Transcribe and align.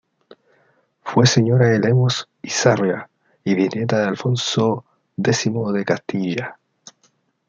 Fue 1.03 1.27
señora 1.27 1.67
de 1.67 1.77
Lemos 1.77 2.27
y 2.41 2.49
Sarria 2.49 3.07
y 3.43 3.53
bisnieta 3.53 3.99
de 3.99 4.05
Alfonso 4.07 4.83
X 5.15 5.43
de 5.73 5.85
Castilla. 5.85 6.59